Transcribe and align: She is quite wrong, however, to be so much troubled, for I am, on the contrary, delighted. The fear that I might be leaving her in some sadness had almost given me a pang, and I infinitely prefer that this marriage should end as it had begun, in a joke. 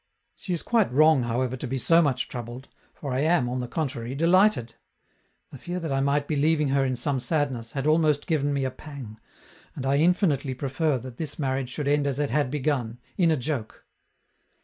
She 0.33 0.51
is 0.51 0.63
quite 0.63 0.91
wrong, 0.91 1.21
however, 1.21 1.55
to 1.55 1.67
be 1.67 1.77
so 1.77 2.01
much 2.01 2.27
troubled, 2.27 2.69
for 2.91 3.13
I 3.13 3.19
am, 3.19 3.47
on 3.47 3.59
the 3.59 3.67
contrary, 3.67 4.15
delighted. 4.15 4.73
The 5.51 5.59
fear 5.59 5.79
that 5.79 5.91
I 5.91 5.99
might 6.01 6.27
be 6.27 6.35
leaving 6.35 6.69
her 6.69 6.83
in 6.83 6.95
some 6.95 7.19
sadness 7.19 7.73
had 7.73 7.85
almost 7.85 8.25
given 8.25 8.51
me 8.51 8.63
a 8.63 8.71
pang, 8.71 9.19
and 9.75 9.85
I 9.85 9.97
infinitely 9.99 10.55
prefer 10.55 10.97
that 10.97 11.17
this 11.17 11.37
marriage 11.37 11.69
should 11.69 11.87
end 11.87 12.07
as 12.07 12.17
it 12.17 12.31
had 12.31 12.49
begun, 12.49 12.99
in 13.15 13.29
a 13.29 13.37
joke. 13.37 13.85